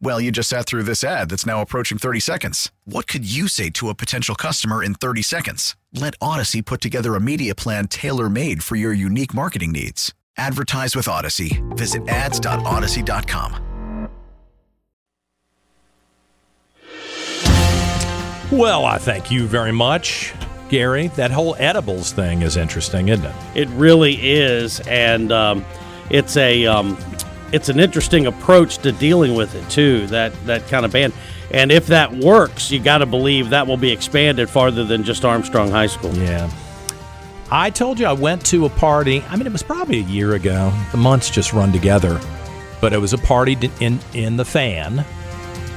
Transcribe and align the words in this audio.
Well, 0.00 0.20
you 0.20 0.30
just 0.30 0.48
sat 0.48 0.66
through 0.66 0.82
this 0.84 1.02
ad 1.02 1.30
that's 1.30 1.46
now 1.46 1.60
approaching 1.60 1.98
30 1.98 2.20
seconds. 2.20 2.70
What 2.84 3.06
could 3.06 3.24
you 3.30 3.48
say 3.48 3.70
to 3.70 3.88
a 3.88 3.94
potential 3.94 4.34
customer 4.34 4.82
in 4.82 4.94
30 4.94 5.22
seconds? 5.22 5.76
Let 5.92 6.18
Audacy 6.18 6.64
put 6.64 6.80
together 6.80 7.14
a 7.14 7.20
media 7.20 7.54
plan 7.54 7.88
tailor 7.88 8.28
made 8.28 8.62
for 8.62 8.76
your 8.76 8.92
unique 8.92 9.32
marketing 9.34 9.72
needs. 9.72 10.12
Advertise 10.36 10.96
with 10.96 11.06
Audacy. 11.06 11.62
Visit 11.76 12.08
ads.audacy.com. 12.08 13.64
Well, 18.52 18.84
I 18.84 18.98
thank 18.98 19.30
you 19.30 19.46
very 19.46 19.72
much, 19.72 20.32
Gary. 20.68 21.08
That 21.08 21.30
whole 21.30 21.56
edibles 21.58 22.12
thing 22.12 22.42
is 22.42 22.56
interesting, 22.56 23.08
isn't 23.08 23.24
it? 23.24 23.34
It 23.54 23.68
really 23.70 24.14
is, 24.14 24.80
and 24.80 25.32
um, 25.32 25.64
it's 26.10 26.36
a 26.36 26.66
um, 26.66 26.96
it's 27.54 27.68
an 27.68 27.78
interesting 27.78 28.26
approach 28.26 28.78
to 28.78 28.90
dealing 28.90 29.36
with 29.36 29.54
it 29.54 29.68
too. 29.70 30.08
That 30.08 30.32
that 30.46 30.66
kind 30.66 30.84
of 30.84 30.92
band, 30.92 31.12
and 31.52 31.70
if 31.70 31.86
that 31.86 32.12
works, 32.12 32.72
you 32.72 32.80
got 32.80 32.98
to 32.98 33.06
believe 33.06 33.50
that 33.50 33.66
will 33.68 33.76
be 33.76 33.92
expanded 33.92 34.50
farther 34.50 34.84
than 34.84 35.04
just 35.04 35.24
Armstrong 35.24 35.70
High 35.70 35.86
School. 35.86 36.14
Yeah. 36.16 36.50
I 37.52 37.70
told 37.70 38.00
you 38.00 38.06
I 38.06 38.12
went 38.12 38.44
to 38.46 38.64
a 38.64 38.70
party. 38.70 39.22
I 39.28 39.36
mean, 39.36 39.46
it 39.46 39.52
was 39.52 39.62
probably 39.62 40.00
a 40.00 40.04
year 40.04 40.34
ago. 40.34 40.72
The 40.90 40.96
months 40.96 41.30
just 41.30 41.52
run 41.52 41.70
together, 41.70 42.20
but 42.80 42.92
it 42.92 42.98
was 42.98 43.12
a 43.12 43.18
party 43.18 43.56
in 43.78 44.00
in 44.12 44.36
the 44.36 44.44
fan, 44.44 45.04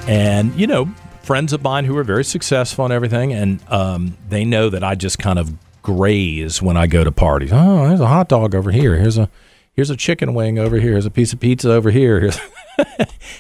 and 0.07 0.55
you 0.55 0.65
know, 0.65 0.89
friends 1.21 1.53
of 1.53 1.61
mine 1.61 1.85
who 1.85 1.95
are 1.97 2.03
very 2.03 2.23
successful 2.23 2.85
and 2.85 2.93
everything, 2.93 3.33
and 3.33 3.59
um, 3.67 4.17
they 4.27 4.45
know 4.45 4.69
that 4.69 4.83
I 4.83 4.95
just 4.95 5.19
kind 5.19 5.37
of 5.37 5.53
graze 5.83 6.59
when 6.59 6.75
I 6.75 6.87
go 6.87 7.03
to 7.03 7.11
parties. 7.11 7.51
Oh, 7.53 7.87
there's 7.87 7.99
a 7.99 8.07
hot 8.07 8.29
dog 8.29 8.55
over 8.55 8.71
here. 8.71 8.95
Here's 8.95 9.19
a 9.19 9.29
here's 9.77 9.89
a 9.89 9.95
chicken 9.95 10.33
wing 10.33 10.59
over 10.59 10.77
here. 10.77 10.91
Here's 10.91 11.05
a 11.05 11.11
piece 11.11 11.31
of 11.31 11.39
pizza 11.39 11.71
over 11.71 11.89
here. 11.91 12.29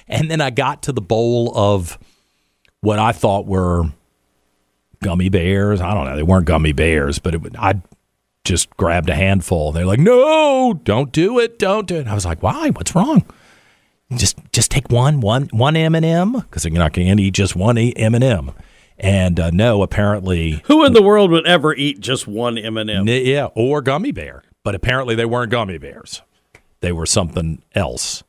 And 0.07 0.31
then 0.31 0.41
I 0.41 0.49
got 0.49 0.83
to 0.83 0.91
the 0.91 1.01
bowl 1.01 1.51
of 1.55 1.97
what 2.81 2.99
I 2.99 3.11
thought 3.11 3.45
were 3.45 3.91
gummy 5.03 5.29
bears. 5.29 5.81
I 5.81 5.93
don't 5.93 6.05
know. 6.05 6.15
They 6.15 6.23
weren't 6.23 6.45
gummy 6.45 6.71
bears, 6.71 7.19
but 7.19 7.35
it, 7.35 7.41
I 7.57 7.81
just 8.43 8.75
grabbed 8.77 9.09
a 9.09 9.15
handful. 9.15 9.71
They're 9.71 9.85
like, 9.85 9.99
"No, 9.99 10.79
don't 10.83 11.11
do 11.11 11.39
it. 11.39 11.59
Don't 11.59 11.87
do 11.87 11.97
it." 11.97 12.07
I 12.07 12.13
was 12.13 12.25
like, 12.25 12.41
"Why? 12.41 12.69
What's 12.69 12.95
wrong?" 12.95 13.25
Just 14.15 14.39
just 14.53 14.71
take 14.71 14.89
one 14.89 15.19
one 15.19 15.49
one 15.51 15.75
M 15.75 15.93
and 15.93 16.05
M 16.05 16.31
because 16.31 16.63
you're 16.63 16.73
not 16.73 16.93
going 16.93 17.17
to 17.17 17.23
eat 17.23 17.33
just 17.33 17.55
one 17.55 17.77
M 17.77 18.15
and 18.15 18.23
M. 18.23 18.51
And 18.97 19.39
uh, 19.39 19.51
no, 19.51 19.83
apparently, 19.83 20.61
Who 20.65 20.85
in 20.85 20.93
the 20.93 21.03
world 21.03 21.29
would 21.31 21.45
ever 21.45 21.75
eat 21.75 21.99
just 21.99 22.27
one 22.27 22.57
M 22.57 22.77
and 22.77 22.89
m 22.89 23.07
N- 23.07 23.25
yeah, 23.25 23.49
or 23.53 23.81
gummy 23.81 24.11
bear. 24.11 24.43
But 24.63 24.73
apparently 24.73 25.15
they 25.15 25.25
weren't 25.25 25.51
gummy 25.51 25.77
bears. 25.77 26.21
They 26.81 26.91
were 26.91 27.05
something 27.05 27.61
else. 27.73 28.23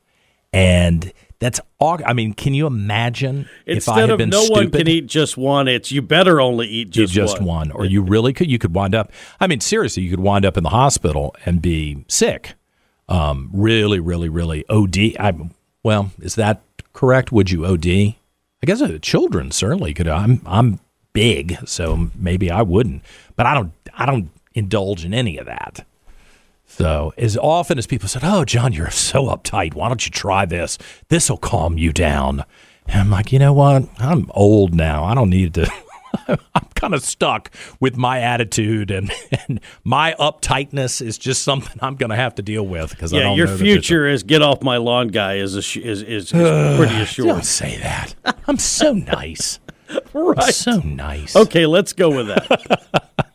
And 0.51 1.13
that's 1.39 1.61
all. 1.79 1.99
I 2.05 2.13
mean, 2.13 2.33
can 2.33 2.53
you 2.53 2.67
imagine 2.67 3.47
if 3.65 3.87
I 3.87 3.93
Instead 3.93 3.95
had 3.97 4.09
of 4.11 4.17
been 4.17 4.29
no 4.29 4.43
stupid? 4.43 4.57
one 4.57 4.71
can 4.71 4.87
eat 4.87 5.05
just 5.07 5.37
one, 5.37 5.67
it's 5.67 5.91
you 5.91 6.01
better 6.01 6.41
only 6.41 6.67
eat 6.67 6.89
just, 6.89 7.13
just 7.13 7.41
one. 7.41 7.71
or 7.71 7.85
you 7.85 8.01
really 8.01 8.33
could. 8.33 8.49
You 8.49 8.59
could 8.59 8.73
wind 8.73 8.93
up. 8.95 9.11
I 9.39 9.47
mean, 9.47 9.59
seriously, 9.61 10.03
you 10.03 10.09
could 10.09 10.19
wind 10.19 10.45
up 10.45 10.57
in 10.57 10.63
the 10.63 10.69
hospital 10.69 11.35
and 11.45 11.61
be 11.61 12.03
sick. 12.07 12.55
Um, 13.07 13.49
really, 13.53 13.99
really, 13.99 14.29
really 14.29 14.65
OD. 14.69 14.97
I 15.19 15.33
well, 15.83 16.11
is 16.19 16.35
that 16.35 16.61
correct? 16.93 17.31
Would 17.31 17.51
you 17.51 17.65
OD? 17.65 17.87
I 17.87 18.65
guess 18.65 18.81
uh, 18.81 18.97
children 19.01 19.51
certainly 19.51 19.93
could. 19.93 20.07
I'm 20.07 20.41
I'm 20.45 20.79
big, 21.13 21.57
so 21.67 22.09
maybe 22.15 22.51
I 22.51 22.61
wouldn't. 22.63 23.01
But 23.35 23.45
I 23.45 23.53
don't 23.53 23.71
I 23.93 24.05
don't 24.05 24.29
indulge 24.53 25.05
in 25.05 25.13
any 25.13 25.37
of 25.37 25.45
that. 25.45 25.85
So 26.71 27.13
as 27.17 27.35
often 27.35 27.77
as 27.77 27.87
people 27.87 28.07
said, 28.07 28.21
"Oh, 28.23 28.45
John, 28.45 28.71
you're 28.73 28.91
so 28.91 29.25
uptight. 29.25 29.73
Why 29.73 29.87
don't 29.89 30.05
you 30.05 30.11
try 30.11 30.45
this? 30.45 30.77
This 31.09 31.29
will 31.29 31.37
calm 31.37 31.77
you 31.77 31.91
down." 31.91 32.45
And 32.87 33.01
I'm 33.01 33.09
like, 33.09 33.31
you 33.31 33.37
know 33.39 33.53
what? 33.53 33.83
I'm 33.99 34.31
old 34.33 34.73
now. 34.73 35.03
I 35.03 35.13
don't 35.13 35.29
need 35.29 35.53
to. 35.55 35.69
I'm 36.27 36.65
kind 36.73 36.93
of 36.95 37.03
stuck 37.03 37.51
with 37.79 37.95
my 37.97 38.19
attitude, 38.21 38.89
and, 38.89 39.11
and 39.47 39.59
my 39.83 40.15
uptightness 40.19 41.05
is 41.05 41.17
just 41.19 41.43
something 41.43 41.77
I'm 41.81 41.95
going 41.97 42.09
to 42.09 42.15
have 42.15 42.33
to 42.35 42.41
deal 42.41 42.65
with 42.65 42.89
because 42.91 43.13
I 43.13 43.17
Yeah, 43.17 43.23
don't 43.23 43.37
your 43.37 43.45
know 43.47 43.57
that 43.57 43.61
a- 43.61 43.65
future 43.65 44.07
is 44.07 44.23
get 44.23 44.41
off 44.41 44.63
my 44.63 44.77
lawn, 44.77 45.09
guy. 45.09 45.35
Is 45.35 45.55
a, 45.55 45.59
is 45.59 45.75
is, 46.01 46.01
is 46.03 46.31
pretty 46.31 46.99
assured. 47.01 47.27
Don't 47.27 47.45
say 47.45 47.77
that. 47.77 48.15
I'm 48.47 48.57
so 48.57 48.93
nice. 48.93 49.59
right. 50.13 50.53
So 50.53 50.77
nice. 50.79 51.35
Okay, 51.35 51.65
let's 51.65 51.93
go 51.93 52.09
with 52.15 52.27
that. 52.27 53.28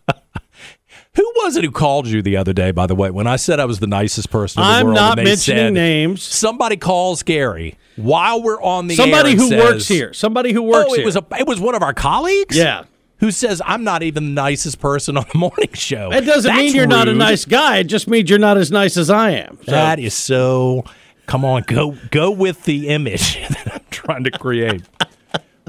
Who 1.16 1.32
was 1.36 1.56
it 1.56 1.64
who 1.64 1.70
called 1.70 2.06
you 2.08 2.22
the 2.22 2.36
other 2.36 2.52
day? 2.52 2.70
By 2.72 2.86
the 2.86 2.94
way, 2.94 3.10
when 3.10 3.26
I 3.26 3.36
said 3.36 3.60
I 3.60 3.64
was 3.66 3.78
the 3.78 3.86
nicest 3.86 4.30
person 4.30 4.62
in 4.62 4.68
the 4.68 4.74
I'm 4.74 4.86
world, 4.86 4.96
not 4.96 5.18
and 5.18 5.26
they 5.26 5.30
mentioning 5.30 5.74
names. 5.74 6.22
Somebody 6.22 6.76
calls 6.76 7.22
Gary 7.22 7.76
while 7.96 8.42
we're 8.42 8.60
on 8.60 8.88
the 8.88 8.96
Somebody 8.96 9.34
who 9.34 9.48
says, 9.48 9.62
works 9.62 9.88
here. 9.88 10.12
Somebody 10.12 10.52
who 10.52 10.62
works 10.62 10.88
oh, 10.90 10.94
it 10.94 10.96
here. 10.98 11.04
was 11.06 11.16
a 11.16 11.24
it 11.38 11.46
was 11.46 11.60
one 11.60 11.74
of 11.76 11.82
our 11.82 11.94
colleagues. 11.94 12.56
yeah. 12.56 12.84
who 13.18 13.30
says 13.30 13.62
I'm 13.64 13.84
not 13.84 14.02
even 14.02 14.34
the 14.34 14.42
nicest 14.42 14.80
person 14.80 15.16
on 15.16 15.24
the 15.32 15.38
morning 15.38 15.72
show. 15.74 16.10
It 16.12 16.22
doesn't 16.22 16.48
That's 16.50 16.58
mean 16.58 16.74
you're 16.74 16.86
not 16.88 17.06
a 17.08 17.14
nice 17.14 17.44
guy. 17.44 17.78
It 17.78 17.84
just 17.84 18.08
means 18.08 18.28
you're 18.28 18.38
not 18.40 18.56
as 18.56 18.72
nice 18.72 18.96
as 18.96 19.08
I 19.08 19.30
am. 19.30 19.58
So- 19.64 19.70
That 19.70 19.98
is 20.00 20.14
so. 20.14 20.84
Come 21.26 21.42
on, 21.44 21.62
go 21.62 21.96
go 22.10 22.30
with 22.30 22.64
the 22.64 22.88
image 22.88 23.36
that 23.48 23.70
I'm 23.74 23.80
trying 23.90 24.24
to 24.24 24.30
create. 24.30 24.82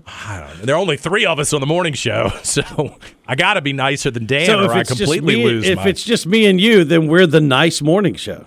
I 0.08 0.40
don't 0.40 0.60
know. 0.60 0.66
There 0.66 0.76
are 0.76 0.80
only 0.80 0.98
three 0.98 1.26
of 1.26 1.40
us 1.40 1.52
on 1.54 1.62
the 1.62 1.68
morning 1.68 1.94
show, 1.94 2.32
so 2.44 2.98
I 3.28 3.36
got 3.36 3.56
to 3.56 3.62
be 3.62 3.74
nicer 3.74 4.12
than 4.12 4.26
Dan, 4.26 4.46
so 4.46 4.66
or 4.66 4.72
I 4.72 4.84
completely 4.84 5.36
me, 5.38 5.44
lose. 5.44 5.66
if 5.68 5.78
my- 5.78 5.88
it's 5.88 6.04
just 6.04 6.28
me 6.28 6.46
and 6.46 6.60
you, 6.62 6.84
then 6.84 7.08
we're 7.08 7.28
the 7.28 7.42
nice 7.42 7.82
morning 7.82 8.16
show. 8.16 8.46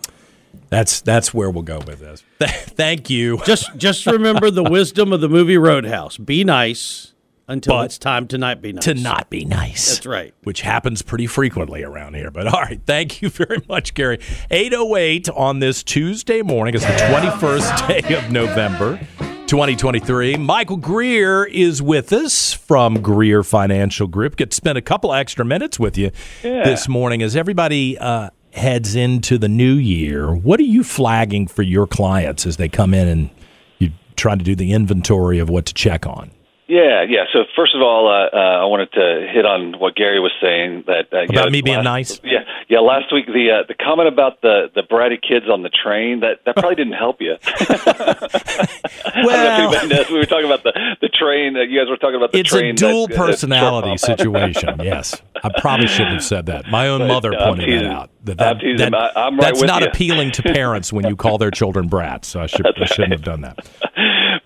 that's 0.69 1.01
that's 1.01 1.35
where 1.35 1.51
we'll 1.51 1.63
go 1.63 1.79
with 1.81 1.99
this. 2.01 2.23
Thank 2.41 3.11
you. 3.11 3.41
Just 3.45 3.77
just 3.77 4.07
remember 4.07 4.51
the 4.51 4.63
wisdom 4.63 5.13
of 5.13 5.21
the 5.21 5.29
movie 5.29 5.57
Roadhouse. 5.59 6.17
Be 6.17 6.45
nice 6.45 7.13
until 7.49 7.75
But 7.77 7.87
it's 7.87 7.99
time 7.99 8.29
to 8.29 8.39
not 8.39 8.61
be 8.61 8.73
nice. 8.75 8.85
to 8.85 8.95
not 8.95 9.31
be 9.31 9.45
nice. 9.47 9.95
That's 9.95 10.07
right. 10.07 10.35
Which 10.45 10.61
happens 10.61 11.01
pretty 11.03 11.27
frequently 11.27 11.83
around 11.83 12.15
here. 12.15 12.31
But 12.31 12.47
all 12.47 12.61
right, 12.61 12.81
thank 12.87 13.21
you 13.23 13.31
very 13.31 13.63
much, 13.69 13.95
Gary. 13.95 14.21
808 14.51 15.29
on 15.31 15.59
this 15.61 15.83
Tuesday 15.83 16.43
morning. 16.43 16.75
It's 16.75 16.85
the 16.85 16.93
21st 16.93 17.89
day 18.07 18.15
of 18.17 18.31
November. 18.31 19.01
2023. 19.49 20.37
Michael 20.37 20.77
Greer 20.77 21.45
is 21.47 21.81
with 21.81 22.13
us 22.13 22.53
from 22.53 23.01
Greer 23.01 23.43
Financial 23.43 24.07
Group. 24.07 24.37
Get 24.37 24.51
to 24.51 24.55
spend 24.55 24.77
a 24.77 24.83
couple 24.83 25.15
extra 25.15 25.43
minutes 25.43 25.79
with 25.79 25.97
you 25.97 26.11
this 26.43 26.87
morning 26.87 27.23
as 27.23 27.35
everybody 27.35 27.97
uh, 27.97 28.29
heads 28.53 28.95
into 28.95 29.39
the 29.39 29.49
new 29.49 29.73
year. 29.73 30.35
What 30.35 30.61
are 30.61 30.65
you 30.65 30.85
flagging 30.85 31.47
for 31.47 31.63
your 31.63 31.87
clients 31.87 32.45
as 32.45 32.59
they 32.59 32.69
come 32.69 32.93
in 32.93 33.09
and 33.09 33.31
you 33.79 33.93
try 34.17 34.37
to 34.37 34.45
do 34.45 34.55
the 34.55 34.73
inventory 34.73 35.39
of 35.39 35.49
what 35.49 35.65
to 35.65 35.73
check 35.73 36.07
on? 36.07 36.31
Yeah, 36.69 37.03
yeah. 37.09 37.25
So 37.33 37.45
first 37.57 37.75
of 37.75 37.81
all, 37.81 38.09
uh, 38.09 38.29
uh, 38.37 38.37
I 38.61 38.65
wanted 38.67 38.93
to 38.93 39.27
hit 39.33 39.47
on 39.47 39.79
what 39.81 39.97
Gary 39.97 40.21
was 40.21 40.33
saying 40.41 40.85
that 40.87 41.09
uh, 41.13 41.25
About 41.25 41.33
yeah, 41.47 41.51
me 41.51 41.63
being 41.63 41.79
last- 41.79 41.85
nice? 41.85 42.21
Yeah, 42.23 42.41
yeah. 42.69 42.81
Last 42.81 43.11
week, 43.11 43.25
the 43.27 43.51
uh, 43.51 43.67
the 43.67 43.73
comment 43.75 44.07
about 44.09 44.43
the 44.43 44.71
the 44.75 44.83
bratty 44.83 45.17
kids 45.21 45.47
on 45.51 45.63
the 45.63 45.71
train 45.71 46.21
that 46.21 46.45
that 46.45 46.57
probably 46.57 46.75
didn't 46.77 46.93
help 46.93 47.23
you. 47.23 47.37
I 47.47 49.13
don't 49.15 49.25
know 49.25 49.71
if 49.71 49.83
anybody 49.83 49.89
knows. 49.89 50.11
we 50.11 50.19
were 50.19 50.27
talking 50.27 50.45
about 50.45 50.63
the 50.63 50.97
the 51.01 51.09
train. 51.09 51.57
Uh, 51.57 51.61
you 51.61 51.81
guys 51.81 51.89
were 51.89 51.97
talking 51.97 52.17
about 52.17 52.33
the 52.33 52.39
it's 52.41 52.51
train. 52.51 52.71
a 52.71 52.73
dual 52.75 53.07
that- 53.07 53.19
uh, 53.19 53.27
personality 53.27 53.97
Trump- 53.97 54.19
situation. 54.21 54.81
Yes, 54.89 55.21
I 55.43 55.51
probably 55.61 55.87
shouldn't 55.87 56.15
have 56.15 56.25
said 56.25 56.47
that. 56.47 56.69
My 56.71 56.89
own 56.89 57.07
mother 57.09 57.33
I'm 57.35 57.55
pointed 57.57 57.81
that 57.85 57.91
out. 57.91 58.11
That, 58.25 58.39
that, 58.39 58.59
that- 58.79 58.93
right 58.93 59.41
that's 59.41 59.63
not 59.63 59.83
you. 59.83 59.89
appealing 59.89 60.31
to 60.33 60.43
parents 60.43 60.93
when 60.93 61.07
you 61.07 61.17
call 61.17 61.39
their 61.39 61.51
children 61.51 61.89
brats. 61.89 62.29
So 62.29 62.41
I 62.41 62.47
should 62.47 62.67
I 62.67 62.85
shouldn't 62.85 63.13
have 63.13 63.23
done 63.25 63.41
that. 63.43 63.67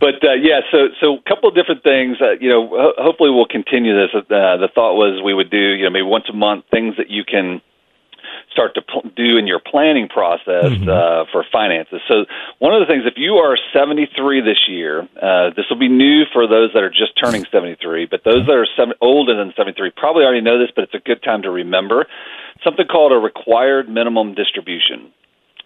But 0.03 0.19
uh, 0.27 0.35
yeah, 0.35 0.67
so 0.75 0.91
so 1.01 1.15
a 1.15 1.23
couple 1.23 1.49
of 1.49 1.55
different 1.55 1.87
things. 1.87 2.19
Uh, 2.21 2.35
you 2.43 2.51
know, 2.51 2.67
ho- 2.67 2.99
hopefully 2.99 3.31
we'll 3.31 3.47
continue 3.47 3.95
this. 3.95 4.11
Uh, 4.11 4.59
the 4.59 4.67
thought 4.75 4.99
was 4.99 5.23
we 5.23 5.33
would 5.33 5.49
do 5.49 5.79
you 5.79 5.85
know 5.85 5.91
maybe 5.91 6.03
once 6.03 6.27
a 6.29 6.35
month 6.35 6.65
things 6.73 6.99
that 6.99 7.09
you 7.09 7.23
can 7.23 7.63
start 8.51 8.75
to 8.75 8.83
pl- 8.83 9.09
do 9.15 9.39
in 9.39 9.47
your 9.47 9.61
planning 9.61 10.09
process 10.09 10.75
mm-hmm. 10.75 10.91
uh, 10.91 11.31
for 11.31 11.47
finances. 11.53 12.01
So, 12.09 12.27
one 12.59 12.75
of 12.75 12.81
the 12.81 12.87
things, 12.87 13.05
if 13.07 13.15
you 13.17 13.35
are 13.35 13.57
73 13.73 14.43
this 14.43 14.67
year, 14.67 15.07
uh, 15.23 15.55
this 15.55 15.67
will 15.71 15.79
be 15.79 15.89
new 15.89 16.25
for 16.33 16.49
those 16.49 16.75
that 16.75 16.83
are 16.83 16.91
just 16.91 17.15
turning 17.23 17.47
73, 17.51 18.07
but 18.11 18.25
those 18.25 18.45
that 18.47 18.59
are 18.59 18.67
seven, 18.77 18.95
older 19.01 19.37
than 19.37 19.55
73 19.57 19.93
probably 19.97 20.25
already 20.25 20.43
know 20.43 20.59
this, 20.59 20.71
but 20.75 20.83
it's 20.83 20.95
a 20.95 21.05
good 21.07 21.23
time 21.23 21.43
to 21.43 21.51
remember 21.51 22.07
something 22.65 22.87
called 22.87 23.13
a 23.13 23.17
required 23.17 23.89
minimum 23.89 24.35
distribution. 24.35 25.13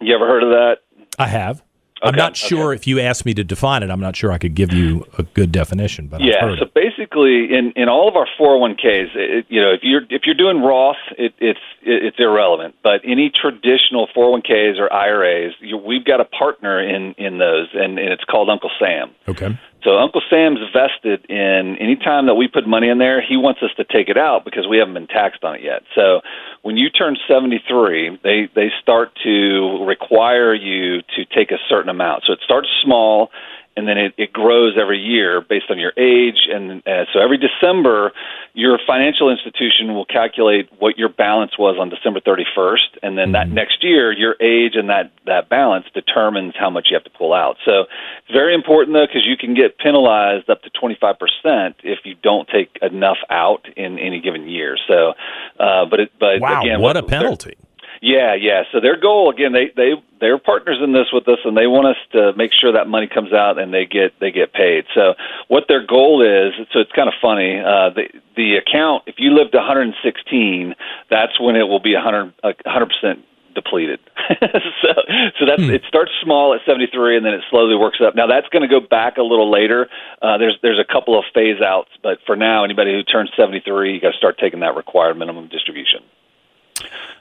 You 0.00 0.15
ever 0.15 0.27
heard 0.27 0.43
of 0.43 0.50
that? 0.50 0.77
I 1.19 1.27
have. 1.27 1.62
Okay, 2.02 2.10
I'm 2.10 2.16
not 2.16 2.37
sure 2.37 2.72
okay. 2.72 2.76
if 2.76 2.87
you 2.87 3.00
asked 3.00 3.25
me 3.25 3.32
to 3.34 3.43
define 3.43 3.82
it. 3.82 3.90
I'm 3.90 4.00
not 4.00 4.16
sure 4.16 4.31
I 4.31 4.37
could 4.37 4.54
give 4.54 4.70
you 4.70 5.06
a 5.16 5.22
good 5.22 5.50
definition. 5.50 6.08
But 6.08 6.22
yeah, 6.22 6.40
so 6.58 6.64
it. 6.64 6.75
basically, 6.75 7.56
in 7.56 7.72
in 7.75 7.88
all 7.88 8.06
of 8.06 8.16
our 8.16 8.26
401ks, 8.38 9.14
it, 9.14 9.46
you 9.48 9.62
know, 9.62 9.72
if 9.72 9.81
you're 9.82 10.02
if 10.10 10.22
you're 10.26 10.34
doing 10.34 10.60
Roth, 10.60 10.96
it, 11.16 11.32
it's 11.38 11.58
it, 11.81 12.04
it's 12.04 12.16
irrelevant. 12.19 12.75
But 12.82 13.00
any 13.02 13.31
traditional 13.31 14.08
401ks 14.14 14.78
or 14.78 14.93
IRAs, 14.93 15.54
you, 15.60 15.78
we've 15.78 16.04
got 16.04 16.20
a 16.20 16.26
partner 16.26 16.87
in 16.87 17.14
in 17.16 17.38
those, 17.38 17.69
and, 17.72 17.98
and 17.98 18.12
it's 18.12 18.25
called 18.25 18.50
Uncle 18.50 18.70
Sam. 18.78 19.12
Okay. 19.26 19.58
So 19.87 19.97
Uncle 19.99 20.21
Sam's 20.29 20.59
vested 20.75 21.25
in 21.31 21.77
any 21.79 21.94
time 21.94 22.27
that 22.27 22.35
we 22.35 22.49
put 22.49 22.67
money 22.67 22.88
in 22.88 22.99
there, 22.99 23.23
he 23.23 23.37
wants 23.37 23.62
us 23.62 23.71
to 23.77 23.85
take 23.85 24.09
it 24.09 24.19
out 24.19 24.44
because 24.44 24.67
we 24.67 24.79
haven't 24.79 24.94
been 24.94 25.06
taxed 25.06 25.44
on 25.44 25.55
it 25.55 25.62
yet. 25.62 25.83
So 25.94 26.23
when 26.62 26.77
you 26.77 26.91
turn 26.91 27.17
73, 27.29 28.19
they 28.25 28.49
they 28.53 28.73
start 28.83 29.12
to 29.23 29.85
require 29.87 30.53
you 30.53 31.03
to 31.15 31.25
take 31.25 31.53
a 31.53 31.59
certain 31.69 31.88
amount. 31.88 32.25
So 32.27 32.33
it 32.33 32.41
starts 32.43 32.67
small 32.83 33.31
and 33.76 33.87
then 33.87 33.99
it, 33.99 34.14
it 34.17 34.32
grows 34.32 34.76
every 34.81 34.99
year 34.99 35.40
based 35.40 35.67
on 35.70 35.78
your 35.78 35.93
age. 35.99 36.49
And 36.50 36.87
uh, 36.87 37.05
so 37.12 37.20
every 37.20 37.37
December, 37.38 38.12
your 38.55 38.78
financial 38.87 39.31
institution 39.31 39.94
will 39.94 40.06
calculate 40.06 40.70
what 40.78 40.96
your 40.96 41.11
balance 41.11 41.58
was 41.58 41.76
on 41.78 41.90
December 41.90 42.20
31st, 42.20 42.99
and 43.02 43.19
then 43.19 43.32
that 43.32 43.46
mm-hmm. 43.46 43.55
next 43.55 43.84
year, 43.84 44.12
your 44.12 44.34
age 44.40 44.73
and 44.75 44.88
that 44.88 45.12
that 45.26 45.49
balance 45.50 45.84
determines 45.93 46.55
how 46.58 46.70
much 46.70 46.88
you 46.90 46.96
have 46.96 47.05
to 47.05 47.19
pull 47.19 47.34
out. 47.34 47.56
So 47.64 47.82
it's 47.82 48.32
very 48.32 48.55
important 48.55 48.94
though, 48.94 49.06
because 49.06 49.26
you 49.26 49.37
can 49.37 49.55
get 49.55 49.79
penalized 49.79 50.49
up 50.49 50.62
to 50.62 50.70
25 50.70 51.17
percent 51.19 51.76
if 51.84 52.00
you 52.05 52.14
don't 52.22 52.49
take 52.49 52.79
enough 52.81 53.19
out 53.29 53.69
in 53.76 53.99
any 53.99 54.20
given 54.20 54.49
year. 54.49 54.79
So, 54.88 55.12
uh, 55.61 55.84
but 55.84 56.00
it, 56.00 56.12
but 56.19 56.40
wow, 56.40 56.62
again, 56.62 56.81
what 56.81 56.96
a 56.96 57.02
penalty! 57.02 57.56
Yeah, 58.02 58.34
yeah. 58.34 58.62
So 58.72 58.81
their 58.81 58.96
goal 58.96 59.31
again, 59.31 59.52
they 59.52 59.72
they 59.76 59.93
they're 60.20 60.38
partners 60.38 60.78
in 60.82 60.93
this 60.93 61.06
with 61.12 61.28
us, 61.28 61.38
and 61.44 61.56
they 61.56 61.66
want 61.66 61.88
us 61.88 61.96
to 62.12 62.32
make 62.37 62.52
sure 62.52 62.72
that 62.72 62.88
money 62.88 63.06
comes 63.06 63.32
out 63.32 63.58
and 63.58 63.72
they 63.72 63.87
get 63.87 64.19
they 64.20 64.31
get 64.31 64.52
paid. 64.52 64.84
So 64.94 65.14
what 65.48 65.64
their 65.69 65.84
goal 65.84 66.22
is, 66.22 66.54
so 66.72 66.81
it's 66.81 66.93
kind 66.93 67.08
of 67.08 67.14
funny. 67.20 67.58
Uh, 67.58 67.90
the 67.90 68.08
the 68.37 68.56
account, 68.56 69.04
if 69.06 69.16
you 69.19 69.31
lived 69.34 69.54
116, 69.54 70.75
that's 71.10 71.40
when 71.40 71.56
it 71.56 71.64
will 71.64 71.81
be 71.81 71.94
100 71.94 72.34
100 72.43 72.87
percent 72.87 73.25
depleted. 73.56 73.98
so 74.82 74.93
so 75.38 75.46
that's 75.46 75.62
hmm. 75.62 75.70
it 75.70 75.82
starts 75.88 76.12
small 76.22 76.54
at 76.54 76.60
73 76.66 77.16
and 77.16 77.25
then 77.25 77.32
it 77.32 77.43
slowly 77.50 77.75
works 77.75 77.98
up. 78.04 78.14
Now 78.14 78.26
that's 78.26 78.48
going 78.48 78.62
to 78.62 78.69
go 78.69 78.81
back 78.81 79.16
a 79.16 79.22
little 79.22 79.50
later. 79.50 79.88
Uh, 80.22 80.38
there's 80.38 80.58
there's 80.62 80.78
a 80.78 80.84
couple 80.84 81.19
of 81.19 81.25
phase 81.34 81.60
outs, 81.64 81.90
but 82.02 82.19
for 82.26 82.37
now 82.37 82.62
anybody 82.62 82.93
who 82.93 83.02
turns 83.02 83.31
73, 83.37 83.94
you 83.94 84.00
got 84.00 84.12
to 84.12 84.19
start 84.19 84.38
taking 84.38 84.60
that 84.60 84.76
required 84.76 85.16
minimum 85.16 85.48
distribution. 85.48 86.04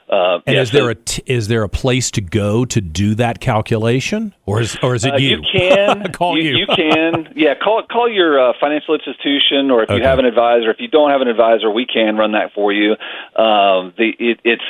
Uh, 0.08 0.38
and 0.46 0.54
yeah, 0.54 0.62
is 0.62 0.70
so, 0.70 0.78
there 0.78 0.90
a 0.90 0.94
t- 0.94 1.22
is 1.26 1.48
there 1.48 1.64
a 1.64 1.68
place 1.68 2.12
to 2.12 2.20
go 2.20 2.64
to 2.64 2.80
do 2.80 3.16
that 3.16 3.40
calculation, 3.40 4.32
or 4.44 4.60
is 4.60 4.76
or 4.80 4.94
is 4.94 5.04
it 5.04 5.14
uh, 5.14 5.16
you? 5.16 5.38
You 5.38 5.42
can 5.52 6.12
call 6.12 6.38
you, 6.38 6.50
you. 6.50 6.56
you 6.58 6.66
can 6.66 7.32
yeah 7.36 7.54
call 7.54 7.82
call 7.90 8.08
your 8.08 8.38
uh, 8.38 8.52
financial 8.60 8.94
institution, 8.94 9.72
or 9.72 9.82
if 9.82 9.90
okay. 9.90 9.98
you 9.98 10.04
have 10.04 10.20
an 10.20 10.24
advisor. 10.24 10.70
If 10.70 10.76
you 10.78 10.86
don't 10.86 11.10
have 11.10 11.22
an 11.22 11.28
advisor, 11.28 11.70
we 11.70 11.86
can 11.86 12.16
run 12.16 12.32
that 12.32 12.52
for 12.54 12.72
you. 12.72 12.92
Um, 13.34 13.94
the 13.98 14.12
it, 14.20 14.40
it's 14.44 14.62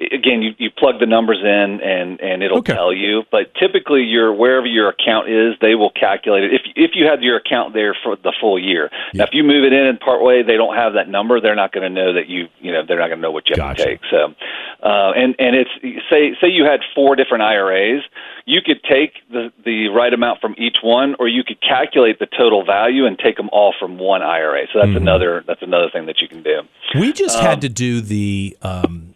again, 0.00 0.42
you, 0.42 0.52
you 0.58 0.70
plug 0.70 0.98
the 0.98 1.06
numbers 1.06 1.40
in 1.42 1.80
and 1.80 2.20
and 2.20 2.42
it'll 2.42 2.58
okay. 2.58 2.72
tell 2.72 2.92
you. 2.92 3.22
But 3.30 3.54
typically, 3.54 4.02
your 4.02 4.32
wherever 4.32 4.66
your 4.66 4.88
account 4.88 5.28
is, 5.28 5.54
they 5.60 5.74
will 5.74 5.90
calculate 5.90 6.44
it. 6.44 6.54
If 6.54 6.62
if 6.74 6.90
you 6.94 7.06
had 7.06 7.22
your 7.22 7.36
account 7.36 7.74
there 7.74 7.96
for 8.02 8.16
the 8.16 8.32
full 8.40 8.58
year, 8.58 8.88
yeah. 9.12 9.18
now 9.18 9.24
if 9.24 9.30
you 9.32 9.44
move 9.44 9.64
it 9.64 9.72
in 9.72 9.86
and 9.86 10.00
part 10.00 10.22
way, 10.22 10.42
they 10.42 10.56
don't 10.56 10.74
have 10.74 10.94
that 10.94 11.08
number. 11.08 11.40
They're 11.40 11.54
not 11.54 11.72
going 11.72 11.82
to 11.82 11.90
know 11.90 12.14
that 12.14 12.28
you 12.28 12.48
you 12.60 12.72
know 12.72 12.82
they're 12.86 12.98
not 12.98 13.08
going 13.08 13.18
to 13.18 13.22
know 13.22 13.30
what 13.30 13.48
you 13.48 13.62
have 13.62 13.76
to 13.76 13.84
take. 13.84 14.00
So, 14.10 14.34
uh, 14.82 15.12
and 15.12 15.34
and 15.38 15.56
it's 15.56 15.70
say 16.08 16.32
say 16.40 16.48
you 16.48 16.64
had 16.64 16.80
four 16.94 17.16
different 17.16 17.42
IRAs, 17.42 18.02
you 18.46 18.60
could 18.64 18.82
take 18.82 19.14
the 19.30 19.52
the 19.64 19.88
right 19.88 20.12
amount 20.12 20.40
from 20.40 20.54
each 20.56 20.78
one, 20.82 21.14
or 21.18 21.28
you 21.28 21.44
could 21.44 21.60
calculate 21.60 22.18
the 22.18 22.26
total 22.26 22.64
value 22.64 23.06
and 23.06 23.18
take 23.18 23.36
them 23.36 23.50
all 23.52 23.74
from 23.78 23.98
one 23.98 24.22
IRA. 24.22 24.66
So 24.72 24.78
that's 24.78 24.88
mm-hmm. 24.88 24.96
another 24.96 25.44
that's 25.46 25.62
another 25.62 25.90
thing 25.92 26.06
that 26.06 26.20
you 26.20 26.28
can 26.28 26.42
do. 26.42 26.62
We 26.98 27.12
just 27.12 27.36
um, 27.38 27.44
had 27.44 27.60
to 27.62 27.68
do 27.68 28.00
the. 28.00 28.56
Um, 28.62 29.14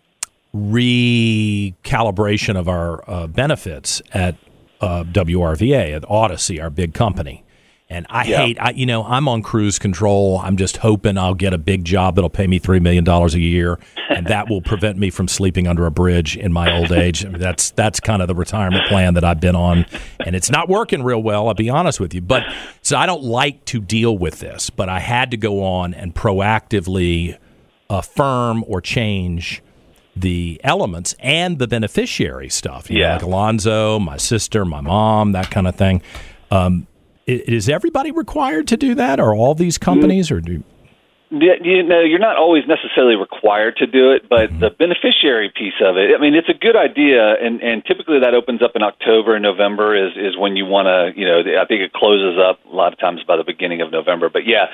recalibration 0.55 2.57
of 2.57 2.69
our 2.69 3.03
uh, 3.11 3.27
benefits 3.27 4.01
at 4.13 4.37
uh, 4.81 5.03
WRVA, 5.05 5.97
at 5.97 6.03
Audacy, 6.03 6.63
our 6.63 6.71
big 6.71 6.95
company. 6.95 7.45
And 7.91 8.07
I 8.09 8.25
yeah. 8.25 8.37
hate, 8.39 8.57
I, 8.61 8.71
you 8.71 8.87
know, 8.87 9.05
I'm 9.05 9.29
on 9.29 9.43
cruise 9.43 9.79
control. 9.79 10.41
I'm 10.43 10.57
just 10.57 10.79
hoping 10.79 11.19
I'll 11.19 11.35
get 11.35 11.53
a 11.53 11.59
big 11.59 11.85
job 11.85 12.15
that'll 12.15 12.31
pay 12.31 12.47
me 12.47 12.59
$3 12.59 12.81
million 12.81 13.07
a 13.07 13.29
year, 13.37 13.79
and 14.09 14.27
that 14.29 14.49
will 14.49 14.63
prevent 14.63 14.99
me 14.99 15.11
from 15.11 15.29
sleeping 15.29 15.69
under 15.69 15.85
a 15.85 15.91
bridge 15.91 16.37
in 16.37 16.53
my 16.53 16.75
old 16.77 16.93
age. 16.93 17.27
I 17.27 17.29
mean, 17.29 17.41
that's, 17.41 17.73
that's 17.73 18.01
kind 18.01 18.23
of 18.23 18.29
the 18.29 18.35
retirement 18.35 18.89
plan 18.89 19.15
that 19.15 19.25
I've 19.25 19.41
been 19.41 19.55
on, 19.55 19.85
and 20.25 20.35
it's 20.35 20.51
not 20.51 20.69
working 20.69 21.03
real 21.03 21.23
well, 21.23 21.47
I'll 21.47 21.55
be 21.55 21.69
honest 21.69 22.01
with 22.01 22.15
you. 22.15 22.23
But 22.23 22.45
so 22.81 22.97
I 22.97 23.05
don't 23.05 23.23
like 23.23 23.67
to 23.67 23.81
deal 23.81 24.17
with 24.17 24.41
this, 24.41 24.71
but 24.71 24.89
I 24.89 25.01
had 25.01 25.31
to 25.33 25.37
go 25.37 25.63
on 25.63 25.93
and 25.93 26.15
proactively 26.15 27.37
affirm 27.91 28.65
or 28.67 28.81
change 28.81 29.63
the 30.17 30.61
elements 30.65 31.15
and 31.19 31.59
the 31.59 31.67
beneficiary 31.67 32.49
stuff. 32.49 32.91
yeah, 32.91 33.09
know, 33.09 33.13
like 33.15 33.23
Alonzo, 33.23 33.99
my 33.99 34.17
sister, 34.17 34.65
my 34.65 34.81
mom, 34.81 35.33
that 35.33 35.51
kind 35.51 35.67
of 35.67 35.75
thing. 35.75 36.03
Um, 36.51 36.87
is 37.27 37.69
everybody 37.69 38.11
required 38.11 38.69
to 38.69 38.77
do 38.77 38.95
that, 38.97 39.19
Are 39.19 39.35
all 39.35 39.55
these 39.55 39.79
companies, 39.79 40.31
or 40.31 40.41
do? 40.41 40.63
You 41.41 41.83
know, 41.83 42.01
you're 42.01 42.23
not 42.23 42.37
always 42.37 42.65
necessarily 42.67 43.17
required 43.17 43.77
to 43.79 43.87
do 43.87 44.13
it, 44.13 44.29
but 44.29 44.51
mm-hmm. 44.51 44.61
the 44.61 44.71
beneficiary 44.71 45.51
piece 45.51 45.79
of 45.83 45.97
it, 45.97 46.15
I 46.15 46.21
mean, 46.21 46.35
it's 46.35 46.49
a 46.49 46.55
good 46.55 46.77
idea, 46.77 47.35
and, 47.41 47.61
and 47.61 47.85
typically 47.85 48.21
that 48.21 48.35
opens 48.35 48.63
up 48.63 48.73
in 48.75 48.83
October 48.83 49.35
and 49.35 49.43
November 49.43 49.97
is, 49.97 50.13
is 50.17 50.39
when 50.39 50.57
you 50.57 50.65
want 50.65 50.87
to, 50.87 51.19
you 51.19 51.27
know, 51.27 51.41
I 51.41 51.67
think 51.67 51.83
it 51.83 51.93
closes 51.93 52.39
up 52.39 52.61
a 52.71 52.75
lot 52.75 52.93
of 52.93 52.99
times 52.99 53.23
by 53.27 53.37
the 53.37 53.45
beginning 53.45 53.81
of 53.81 53.91
November. 53.91 54.29
But 54.31 54.47
yeah, 54.47 54.67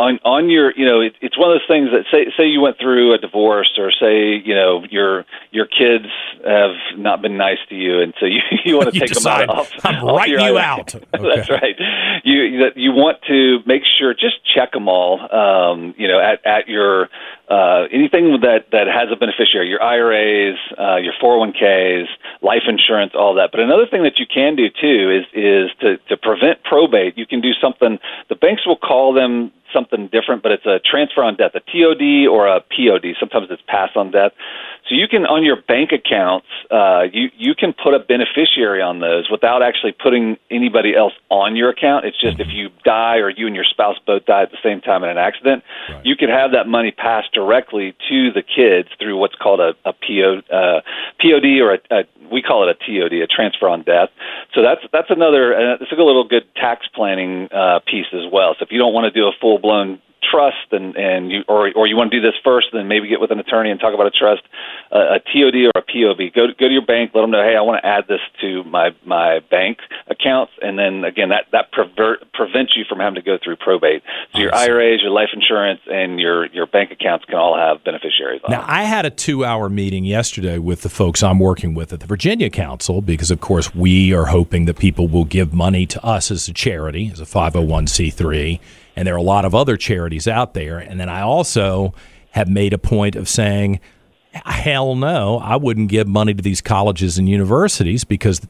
on 0.00 0.18
on 0.24 0.48
your 0.48 0.72
you 0.76 0.84
know 0.84 1.00
it, 1.00 1.14
it's 1.20 1.38
one 1.38 1.50
of 1.50 1.60
those 1.60 1.68
things 1.68 1.90
that 1.92 2.04
say 2.10 2.32
say 2.36 2.46
you 2.46 2.60
went 2.60 2.78
through 2.78 3.14
a 3.14 3.18
divorce 3.18 3.70
or 3.78 3.92
say 3.92 4.40
you 4.42 4.54
know 4.54 4.82
your 4.90 5.24
your 5.50 5.66
kids 5.66 6.08
have 6.46 6.76
not 6.96 7.20
been 7.20 7.36
nice 7.36 7.58
to 7.68 7.74
you 7.74 8.00
and 8.00 8.14
so 8.18 8.26
you 8.26 8.40
you 8.64 8.76
want 8.76 8.92
to 8.92 8.98
take 8.98 9.12
them 9.12 9.26
off 9.26 9.70
I'm 9.84 10.04
off 10.04 10.16
writing 10.16 10.40
you 10.40 10.58
out 10.58 10.94
okay. 11.14 11.28
that's 11.34 11.50
right 11.50 11.76
you 12.24 12.64
that 12.64 12.76
you 12.76 12.92
want 12.92 13.18
to 13.28 13.58
make 13.66 13.82
sure 13.98 14.14
just 14.14 14.40
check 14.54 14.72
them 14.72 14.88
all 14.88 15.20
um 15.20 15.94
you 16.00 16.08
know 16.08 16.18
at 16.18 16.44
at 16.46 16.66
your 16.66 17.08
uh 17.48 17.84
anything 17.92 18.40
that 18.40 18.72
that 18.72 18.86
has 18.88 19.12
a 19.12 19.16
beneficiary 19.16 19.68
your 19.68 19.82
IRAs 19.82 20.56
uh 20.78 20.96
your 20.96 21.12
401ks 21.22 22.08
life 22.40 22.64
insurance 22.66 23.12
all 23.14 23.34
that. 23.34 23.50
But 23.52 23.60
another 23.60 23.86
thing 23.86 24.02
that 24.04 24.18
you 24.18 24.26
can 24.26 24.56
do 24.56 24.68
too 24.70 25.12
is 25.12 25.24
is 25.36 25.70
to 25.80 25.98
to 26.08 26.16
prevent 26.16 26.64
probate. 26.64 27.18
You 27.18 27.26
can 27.26 27.40
do 27.40 27.52
something 27.60 27.98
the 28.28 28.34
banks 28.34 28.66
will 28.66 28.80
call 28.80 29.12
them 29.12 29.52
something 29.72 30.08
different, 30.08 30.42
but 30.42 30.52
it's 30.52 30.66
a 30.66 30.80
transfer 30.80 31.22
on 31.22 31.36
death, 31.36 31.52
a 31.54 31.60
TOD 31.60 32.26
or 32.30 32.46
a 32.46 32.60
POD. 32.60 33.14
Sometimes 33.18 33.48
it's 33.50 33.62
pass 33.66 33.90
on 33.96 34.10
death. 34.10 34.32
So 34.88 34.94
you 34.94 35.06
can 35.08 35.26
on 35.26 35.44
your 35.44 35.56
bank 35.56 35.92
accounts, 35.92 36.46
uh, 36.70 37.02
you 37.12 37.30
you 37.36 37.54
can 37.54 37.72
put 37.72 37.94
a 37.94 37.98
beneficiary 38.00 38.82
on 38.82 39.00
those 39.00 39.30
without 39.30 39.62
actually 39.62 39.92
putting 39.92 40.36
anybody 40.50 40.96
else 40.96 41.12
on 41.28 41.54
your 41.54 41.70
account. 41.70 42.06
It's 42.06 42.20
just 42.20 42.38
mm-hmm. 42.38 42.50
if 42.50 42.56
you 42.56 42.70
die 42.84 43.18
or 43.18 43.30
you 43.30 43.46
and 43.46 43.54
your 43.54 43.64
spouse 43.64 43.96
both 44.06 44.26
die 44.26 44.42
at 44.42 44.50
the 44.50 44.58
same 44.62 44.80
time 44.80 45.04
in 45.04 45.10
an 45.10 45.18
accident, 45.18 45.62
right. 45.88 46.04
you 46.04 46.16
can 46.16 46.28
have 46.28 46.52
that 46.52 46.66
money 46.66 46.90
passed 46.90 47.32
directly 47.32 47.94
to 48.08 48.32
the 48.32 48.42
kids 48.42 48.88
through 48.98 49.16
what's 49.16 49.36
called 49.36 49.60
a, 49.60 49.74
a 49.84 49.92
PO, 49.92 50.42
uh, 50.50 50.80
POD 51.20 51.60
or 51.60 51.74
a, 51.74 51.78
a 51.90 52.04
we 52.30 52.42
call 52.42 52.68
it 52.68 52.74
a 52.74 52.78
TOD, 52.78 53.12
a 53.22 53.26
transfer 53.26 53.68
on 53.68 53.82
death. 53.82 54.08
So 54.54 54.62
that's 54.62 54.80
that's 54.92 55.10
another. 55.10 55.54
Uh, 55.54 55.74
it's 55.80 55.92
a 55.92 55.96
little 55.96 56.26
good 56.26 56.44
tax 56.54 56.86
planning 56.94 57.48
uh, 57.52 57.80
piece 57.86 58.06
as 58.12 58.30
well. 58.32 58.54
So 58.58 58.64
if 58.64 58.72
you 58.72 58.78
don't 58.78 58.94
want 58.94 59.12
to 59.12 59.14
do 59.14 59.26
a 59.26 59.32
full 59.40 59.58
blown 59.60 60.00
trust 60.30 60.70
and 60.72 60.96
and 60.96 61.30
you 61.30 61.40
or 61.48 61.70
or 61.74 61.86
you 61.86 61.96
want 61.96 62.10
to 62.10 62.20
do 62.20 62.22
this 62.22 62.38
first, 62.44 62.68
and 62.72 62.80
then 62.80 62.88
maybe 62.88 63.08
get 63.08 63.20
with 63.20 63.30
an 63.30 63.38
attorney 63.38 63.70
and 63.70 63.80
talk 63.80 63.94
about 63.94 64.06
a 64.06 64.10
trust, 64.10 64.42
uh, 64.92 65.16
a 65.16 65.18
TOD 65.18 65.70
or 65.74 65.80
a 65.80 65.82
POB. 65.82 66.32
Go 66.34 66.46
to, 66.46 66.54
go 66.58 66.68
to 66.68 66.72
your 66.72 66.84
bank, 66.84 67.12
let 67.14 67.22
them 67.22 67.30
know, 67.30 67.42
hey, 67.42 67.56
I 67.56 67.62
want 67.62 67.82
to 67.82 67.86
add 67.86 68.04
this 68.08 68.20
to 68.40 68.64
my 68.64 68.90
my 69.04 69.40
bank 69.50 69.78
accounts, 70.08 70.52
and 70.62 70.78
then 70.78 71.04
again 71.04 71.30
that 71.30 71.46
that 71.52 71.72
prevert, 71.72 72.32
prevents 72.32 72.76
you 72.76 72.84
from 72.88 72.98
having 73.00 73.16
to 73.16 73.22
go 73.22 73.38
through 73.42 73.56
probate. 73.56 74.02
So 74.32 74.40
your 74.40 74.54
IRAs, 74.54 75.02
your 75.02 75.10
life 75.10 75.30
insurance, 75.32 75.80
and 75.86 76.20
your 76.20 76.46
your 76.46 76.66
bank 76.66 76.90
accounts 76.92 77.24
can 77.24 77.36
all 77.36 77.56
have 77.56 77.82
beneficiaries. 77.84 78.40
now 78.48 78.64
I 78.66 78.84
had 78.84 79.06
a 79.06 79.10
two 79.10 79.44
hour 79.44 79.68
meeting 79.68 80.04
yesterday 80.04 80.58
with 80.58 80.82
the 80.82 80.88
folks 80.88 81.22
I'm 81.22 81.38
working 81.38 81.74
with 81.74 81.92
at 81.92 82.00
the 82.00 82.06
Virginia 82.06 82.50
Council 82.50 83.00
because 83.00 83.30
of 83.30 83.40
course 83.40 83.74
we 83.74 84.12
are 84.12 84.26
hoping 84.26 84.66
that 84.66 84.78
people 84.78 85.08
will 85.08 85.24
give 85.24 85.52
money 85.52 85.86
to 85.86 86.04
us 86.04 86.30
as 86.30 86.48
a 86.48 86.52
charity, 86.52 87.10
as 87.12 87.20
a 87.20 87.24
501c3 87.24 88.60
and 89.00 89.06
there 89.06 89.14
are 89.14 89.18
a 89.18 89.22
lot 89.22 89.46
of 89.46 89.54
other 89.54 89.78
charities 89.78 90.28
out 90.28 90.52
there. 90.52 90.78
And 90.78 91.00
then 91.00 91.08
I 91.08 91.22
also 91.22 91.94
have 92.32 92.50
made 92.50 92.74
a 92.74 92.78
point 92.78 93.16
of 93.16 93.30
saying, 93.30 93.80
Hell 94.32 94.94
no, 94.94 95.38
I 95.38 95.56
wouldn't 95.56 95.88
give 95.88 96.06
money 96.06 96.34
to 96.34 96.42
these 96.42 96.60
colleges 96.60 97.16
and 97.16 97.26
universities 97.26 98.04
because 98.04 98.42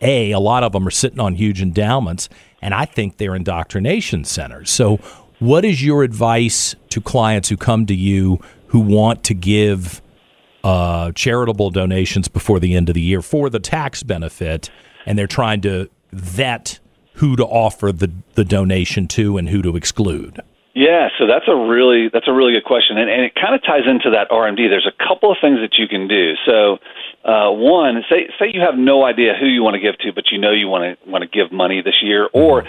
a 0.00 0.30
a 0.30 0.38
lot 0.38 0.62
of 0.62 0.70
them 0.70 0.86
are 0.86 0.92
sitting 0.92 1.18
on 1.18 1.34
huge 1.34 1.60
endowments, 1.60 2.28
and 2.62 2.74
I 2.74 2.84
think 2.84 3.16
they're 3.16 3.34
indoctrination 3.34 4.22
centers. 4.22 4.70
So, 4.70 4.98
what 5.40 5.64
is 5.64 5.84
your 5.84 6.04
advice 6.04 6.76
to 6.90 7.00
clients 7.00 7.48
who 7.48 7.56
come 7.56 7.84
to 7.86 7.94
you 7.94 8.38
who 8.68 8.78
want 8.78 9.24
to 9.24 9.34
give 9.34 10.00
uh, 10.62 11.10
charitable 11.10 11.70
donations 11.70 12.28
before 12.28 12.60
the 12.60 12.76
end 12.76 12.88
of 12.88 12.94
the 12.94 13.00
year 13.00 13.20
for 13.20 13.50
the 13.50 13.58
tax 13.58 14.04
benefit, 14.04 14.70
and 15.06 15.18
they're 15.18 15.26
trying 15.26 15.60
to 15.62 15.90
vet 16.12 16.78
who 17.18 17.36
to 17.36 17.44
offer 17.44 17.92
the, 17.92 18.10
the 18.34 18.44
donation 18.44 19.06
to 19.08 19.36
and 19.36 19.48
who 19.48 19.62
to 19.62 19.76
exclude? 19.76 20.40
Yeah, 20.74 21.08
so 21.18 21.26
that's 21.26 21.46
a 21.48 21.56
really 21.56 22.08
that's 22.12 22.28
a 22.28 22.32
really 22.32 22.52
good 22.52 22.64
question, 22.64 22.98
and, 22.98 23.10
and 23.10 23.22
it 23.22 23.34
kind 23.34 23.52
of 23.52 23.62
ties 23.64 23.82
into 23.86 24.10
that 24.10 24.30
RMD. 24.30 24.70
There's 24.70 24.86
a 24.86 24.94
couple 24.94 25.32
of 25.32 25.38
things 25.40 25.58
that 25.58 25.74
you 25.76 25.88
can 25.88 26.06
do. 26.06 26.34
So, 26.46 26.78
uh, 27.24 27.50
one, 27.50 28.04
say 28.08 28.28
say 28.38 28.46
you 28.52 28.60
have 28.60 28.78
no 28.78 29.04
idea 29.04 29.34
who 29.34 29.46
you 29.46 29.64
want 29.64 29.74
to 29.74 29.80
give 29.80 29.98
to, 29.98 30.12
but 30.12 30.30
you 30.30 30.38
know 30.38 30.52
you 30.52 30.68
want 30.68 30.84
to 30.86 31.10
want 31.10 31.22
to 31.22 31.28
give 31.28 31.50
money 31.50 31.82
this 31.82 32.00
year, 32.00 32.28
or 32.32 32.62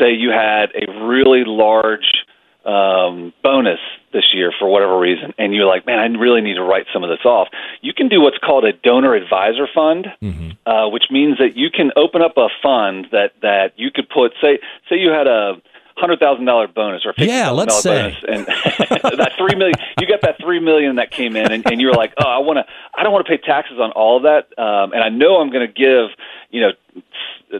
say 0.00 0.12
you 0.12 0.30
had 0.30 0.70
a 0.74 0.90
really 1.06 1.44
large 1.46 2.26
um, 2.64 3.32
bonus 3.42 3.80
this 4.12 4.24
year 4.34 4.52
for 4.58 4.68
whatever 4.68 4.98
reason, 4.98 5.32
and 5.38 5.54
you're 5.54 5.66
like, 5.66 5.86
man, 5.86 5.98
I 5.98 6.06
really 6.18 6.40
need 6.40 6.54
to 6.54 6.62
write 6.62 6.86
some 6.92 7.02
of 7.02 7.10
this 7.10 7.24
off. 7.24 7.48
You 7.80 7.92
can 7.94 8.08
do 8.08 8.20
what's 8.20 8.38
called 8.38 8.64
a 8.64 8.72
donor 8.72 9.14
advisor 9.14 9.66
fund, 9.74 10.06
mm-hmm. 10.22 10.50
uh, 10.66 10.88
which 10.88 11.04
means 11.10 11.38
that 11.38 11.56
you 11.56 11.70
can 11.70 11.90
open 11.96 12.22
up 12.22 12.36
a 12.36 12.48
fund 12.62 13.08
that 13.12 13.32
that 13.42 13.72
you 13.76 13.90
could 13.90 14.08
put, 14.08 14.32
say, 14.40 14.58
say 14.88 14.96
you 14.96 15.10
had 15.10 15.26
a 15.26 15.60
hundred 15.96 16.18
thousand 16.18 16.44
dollar 16.44 16.68
bonus 16.68 17.04
or 17.04 17.14
yeah, 17.18 17.50
let's 17.50 17.80
say 17.82 18.16
bonus, 18.24 18.24
and 18.28 18.46
that 19.18 19.32
three 19.36 19.56
million, 19.56 19.74
you 19.98 20.06
got 20.06 20.22
that 20.22 20.36
three 20.40 20.60
million 20.60 20.96
that 20.96 21.10
came 21.10 21.36
in, 21.36 21.50
and, 21.50 21.66
and 21.66 21.80
you're 21.80 21.94
like, 21.94 22.12
oh, 22.18 22.28
I 22.28 22.38
want 22.38 22.58
to, 22.58 22.64
I 22.94 23.02
don't 23.02 23.12
want 23.12 23.26
to 23.26 23.30
pay 23.30 23.42
taxes 23.42 23.78
on 23.80 23.92
all 23.92 24.18
of 24.18 24.22
that, 24.22 24.58
um, 24.62 24.92
and 24.92 25.02
I 25.02 25.08
know 25.08 25.40
I'm 25.40 25.50
going 25.50 25.66
to 25.66 25.72
give, 25.72 26.16
you 26.50 26.60
know, 26.60 26.72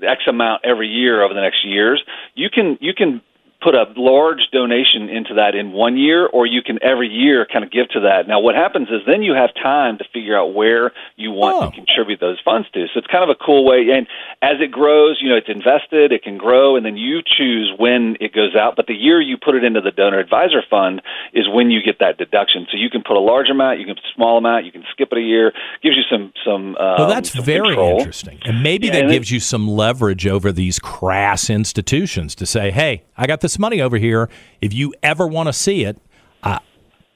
X 0.03 0.23
amount 0.27 0.65
every 0.65 0.89
year 0.89 1.23
over 1.23 1.35
the 1.35 1.41
next 1.41 1.65
years. 1.65 2.03
You 2.35 2.49
can 2.51 2.79
you 2.81 2.95
can 2.95 3.21
put 3.63 3.75
a 3.75 3.87
large 3.97 4.51
donation 4.53 5.09
into 5.09 5.35
that 5.35 5.55
in 5.55 5.73
one 5.73 5.97
year, 5.97 6.27
or 6.27 6.47
you 6.47 6.63
can 6.63 6.79
every 6.83 7.09
year 7.09 7.47
kind 7.47 7.65
of 7.65 7.71
give 7.71 7.89
to 7.91 8.01
that. 8.01 8.27
Now, 8.27 8.41
what 8.41 8.55
happens 8.55 8.89
is 8.89 9.01
then 9.07 9.23
you 9.23 9.33
have 9.33 9.55
time 9.55 9.99
to 9.99 10.05
figure 10.13 10.37
out 10.37 10.55
where 10.55 10.93
you 11.17 11.31
want 11.31 11.57
oh. 11.57 11.71
to 11.71 11.77
contribute 11.77 12.21
those 12.21 12.41
funds 12.45 12.69
to. 12.75 12.87
So 12.93 12.99
it's 12.99 13.07
kind 13.07 13.23
of 13.23 13.31
a 13.31 13.39
cool 13.39 13.65
way. 13.65 13.87
And 13.95 14.07
as 14.43 14.61
it 14.61 14.71
grows, 14.73 15.19
you 15.23 15.29
know, 15.29 15.37
it's 15.37 15.49
invested, 15.49 16.13
it 16.13 16.23
can 16.23 16.37
grow, 16.37 16.77
and 16.77 16.85
then 16.85 16.97
you 16.97 17.21
choose 17.25 17.73
when 17.79 18.17
it 18.21 18.35
goes 18.35 18.57
out. 18.57 18.75
But 18.77 18.87
the 18.87 18.95
year 18.95 19.21
you 19.21 19.37
put 19.37 19.55
it 19.55 19.65
into 19.65 19.81
the 19.81 19.93
donor 19.93 20.19
advisor 20.19 20.63
fund 20.69 21.01
is 21.33 21.49
when 21.49 21.71
you 21.71 21.81
get 21.83 21.99
that 22.01 22.19
deduction. 22.19 22.67
So 22.71 22.77
you 22.77 22.91
can 22.91 23.03
put 23.03 23.17
a 23.17 23.21
large 23.21 23.49
amount, 23.49 23.79
you 23.79 23.87
can 23.87 23.95
put 23.95 24.05
a 24.05 24.15
small 24.15 24.39
amount, 24.39 24.67
you 24.67 24.73
can 24.73 24.85
skip 24.91 25.09
it 25.13 25.19
a 25.19 25.23
year. 25.23 25.53
Gives 25.83 25.97
you 25.97 26.03
some 26.11 26.33
some. 26.45 26.77
Um, 26.77 26.97
well, 26.99 27.09
that's 27.09 27.31
very 27.31 27.69
control. 27.69 27.99
interesting, 27.99 28.41
and 28.45 28.63
maybe 28.63 28.87
yeah, 28.89 28.95
that 28.95 29.03
and 29.05 29.13
gives 29.13 29.31
it, 29.31 29.35
you 29.35 29.41
some 29.41 29.69
leverage 29.69 30.27
over 30.27 30.51
these 30.53 30.79
crass 30.79 31.49
institutions 31.49 32.35
to 32.37 32.47
say, 32.47 32.71
"Hey, 32.71 33.05
I 33.17 33.27
got 33.27 33.41
this 33.41 33.52
money 33.59 33.81
over 33.81 33.99
here. 33.99 34.29
If 34.61 34.73
you 34.73 34.95
ever 35.03 35.27
want 35.27 35.49
to 35.49 35.53
see 35.53 35.85
it, 35.85 35.99
uh, 36.43 36.59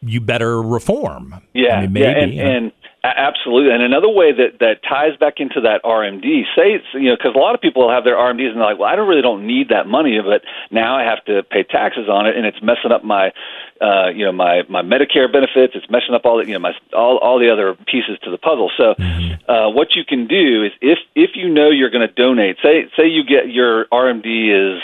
you 0.00 0.20
better 0.20 0.62
reform. 0.62 1.40
Yeah, 1.52 1.76
I 1.76 1.80
mean, 1.82 1.92
maybe, 1.92 2.04
yeah, 2.04 2.22
and, 2.22 2.56
and 2.56 2.72
absolutely. 3.14 3.72
And 3.72 3.82
another 3.82 4.08
way 4.08 4.32
that 4.32 4.58
that 4.60 4.82
ties 4.82 5.16
back 5.18 5.34
into 5.38 5.60
that 5.62 5.82
RMD, 5.84 6.42
say 6.56 6.74
it's 6.74 6.86
you 6.94 7.10
know 7.10 7.16
because 7.16 7.34
a 7.34 7.38
lot 7.38 7.54
of 7.54 7.60
people 7.60 7.90
have 7.90 8.04
their 8.04 8.16
RMDs 8.16 8.50
and 8.50 8.56
they're 8.56 8.64
like, 8.64 8.78
well, 8.78 8.88
I 8.88 8.96
don't 8.96 9.08
really 9.08 9.22
don't 9.22 9.46
need 9.46 9.68
that 9.68 9.86
money, 9.86 10.18
but 10.24 10.42
now 10.70 10.96
I 10.96 11.04
have 11.04 11.24
to 11.26 11.42
pay 11.42 11.62
taxes 11.62 12.08
on 12.08 12.26
it, 12.26 12.36
and 12.36 12.46
it's 12.46 12.60
messing 12.62 12.90
up 12.90 13.04
my 13.04 13.32
uh, 13.80 14.08
you 14.08 14.24
know 14.24 14.32
my 14.32 14.62
my 14.68 14.82
Medicare 14.82 15.30
benefits. 15.30 15.74
It's 15.74 15.88
messing 15.90 16.14
up 16.14 16.24
all 16.24 16.38
the 16.38 16.46
you 16.46 16.54
know 16.54 16.60
my 16.60 16.72
all 16.92 17.18
all 17.18 17.38
the 17.38 17.50
other 17.50 17.74
pieces 17.86 18.18
to 18.24 18.30
the 18.30 18.38
puzzle. 18.38 18.70
So 18.76 18.94
mm-hmm. 18.94 19.50
uh, 19.50 19.70
what 19.70 19.94
you 19.94 20.04
can 20.04 20.26
do 20.26 20.64
is 20.64 20.72
if 20.80 20.98
if 21.14 21.30
you 21.34 21.48
know 21.48 21.70
you're 21.70 21.90
going 21.90 22.06
to 22.06 22.14
donate, 22.14 22.56
say 22.62 22.88
say 22.96 23.06
you 23.06 23.24
get 23.24 23.50
your 23.50 23.86
RMD 23.86 24.76
is 24.76 24.82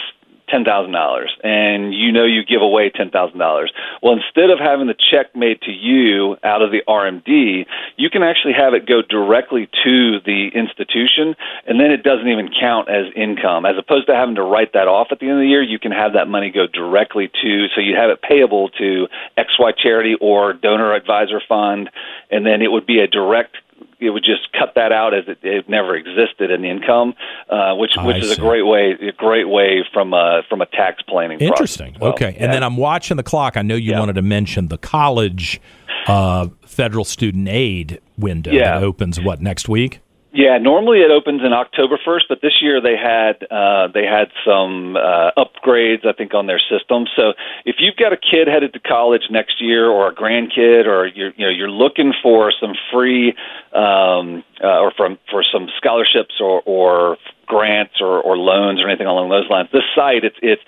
ten 0.49 0.65
thousand 0.65 0.93
dollars, 0.93 1.33
and 1.43 1.95
you 1.95 2.13
know 2.13 2.25
you 2.25 2.45
give 2.45 2.63
away 2.63 2.91
ten 2.91 3.11
thousand 3.11 3.39
dollars. 3.39 3.73
Well, 4.03 4.15
instead 4.15 4.51
of 4.51 4.59
having 4.59 4.87
the 4.87 4.95
check 4.95 5.35
made 5.35 5.61
to 5.63 5.73
you 5.73 6.37
out 6.43 6.63
of 6.63 6.71
the 6.71 6.83
RMD, 6.89 7.67
you 7.97 8.11
can 8.11 8.23
actually 8.23 8.55
have 8.55 8.75
it 8.75 8.87
go 8.87 9.03
directly 9.03 9.69
to 9.85 10.21
the 10.25 10.51
institution, 10.55 11.35
and 11.67 11.81
then 11.81 11.91
it 11.91 12.03
doesn't 12.03 12.29
even 12.29 12.51
count 12.59 12.89
as 12.89 13.07
income. 13.17 13.65
As 13.65 13.77
opposed 13.79 14.07
to 14.07 14.15
having 14.15 14.37
to 14.37 14.43
write 14.43 14.73
that 14.75 14.89
off 14.89 15.09
at 15.11 15.19
the 15.19 15.27
end 15.27 15.39
of 15.39 15.43
the 15.43 15.49
year, 15.49 15.63
you 15.63 15.79
can 15.79 15.93
have 15.93 16.15
that 16.15 16.29
money 16.29 16.51
go 16.51 16.67
directly 16.67 17.31
to. 17.43 17.67
So 17.75 17.81
you 17.81 17.97
have 17.97 18.11
it 18.11 18.21
payable 18.23 18.69
to 18.79 19.07
XY 19.39 19.73
charity 19.77 20.15
or 20.21 20.53
donor 20.53 20.95
advisor 20.95 21.41
fund, 21.49 21.91
and 22.31 22.45
then 22.45 22.63
it 22.63 22.71
would 22.71 22.87
be 22.87 23.01
a 23.01 23.07
direct 23.07 23.57
it 24.01 24.11
would 24.11 24.25
just 24.25 24.53
cut 24.53 24.75
that 24.75 24.93
out 24.93 25.15
as 25.15 25.25
it, 25.29 25.39
it 25.43 25.69
never 25.69 25.97
existed 25.97 26.51
in 26.51 26.65
income, 26.65 27.15
uh, 27.49 27.75
which 27.75 27.93
which 27.99 28.17
I 28.17 28.19
is 28.19 28.31
see. 28.31 28.35
a 28.35 28.45
great 28.45 28.63
way 28.63 28.93
a 28.93 29.13
great 29.13 29.49
way 29.49 29.85
from 29.93 30.13
a 30.13 30.43
from 30.49 30.61
a 30.61 30.67
tax 30.67 31.03
planning. 31.03 31.41
Interesting. 31.41 31.97
Well. 32.01 32.13
Okay, 32.13 32.33
yeah. 32.37 32.45
and 32.45 32.53
then 32.53 32.63
I'm 32.63 32.77
watching 32.77 33.17
the 33.17 33.23
clock. 33.23 33.57
I 33.57 33.63
know 33.63 33.75
you 33.75 33.93
yeah. 33.93 33.99
wanted 33.99 34.15
to 34.15 34.23
mention 34.23 34.69
the 34.69 34.79
college 34.79 35.61
uh, 36.07 36.49
federal 36.67 37.05
student 37.05 37.49
aid 37.49 38.01
window 38.19 38.51
yeah. 38.51 38.79
that 38.79 38.85
opens 38.85 39.21
what 39.21 39.41
next 39.41 39.69
week. 39.69 40.01
Yeah, 40.35 40.57
normally 40.57 41.01
it 41.01 41.11
opens 41.11 41.43
in 41.45 41.53
October 41.53 41.99
1st, 41.99 42.23
but 42.27 42.41
this 42.41 42.63
year 42.63 42.81
they 42.81 42.97
had 42.97 43.45
uh, 43.53 43.89
they 43.93 44.07
had 44.07 44.29
some 44.47 44.97
uh, 44.97 45.31
upgrades, 45.37 46.07
I 46.07 46.15
think, 46.17 46.33
on 46.33 46.47
their 46.47 46.59
system. 46.59 47.05
So 47.15 47.35
if 47.67 47.77
you've 47.81 47.97
got 47.97 48.15
a 48.15 48.17
kid 48.17 48.49
headed 48.49 48.73
to 48.73 48.81
college 48.81 49.25
next 49.31 49.61
year, 49.61 49.91
or 49.91 50.09
a 50.09 50.15
grandkid, 50.15 50.87
or 50.87 51.07
you're 51.07 51.33
you 51.37 51.45
know 51.45 51.51
you're 51.51 51.71
looking 51.71 52.15
for 52.23 52.51
some 52.59 52.73
free 52.91 53.35
um, 53.75 54.43
uh, 54.65 54.81
or 54.81 54.91
from 54.97 55.19
for 55.31 55.45
some 55.53 55.69
scholarships 55.77 56.41
or, 56.41 56.63
or 56.65 57.19
grants 57.45 58.01
or, 58.01 58.23
or 58.23 58.39
loans 58.39 58.81
or 58.81 58.89
anything 58.89 59.07
along 59.07 59.29
those 59.29 59.51
lines, 59.51 59.69
this 59.71 59.85
site 59.95 60.25
it's 60.25 60.39
it's 60.41 60.63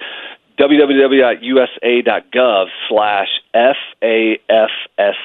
www.usa.gov 0.59 2.67
slash 2.91 3.29
FAFSA. 3.55 5.17